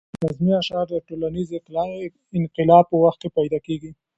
رزمي 0.25 0.51
اشعار 0.61 0.87
د 0.91 0.95
ټولنیز 1.07 1.49
انقلاب 2.39 2.83
په 2.91 2.97
وخت 3.03 3.19
کې 3.21 3.29
پیدا 3.37 3.59
کېږي. 3.65 3.91